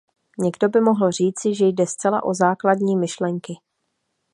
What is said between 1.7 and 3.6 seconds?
o zcela základní myšlenky.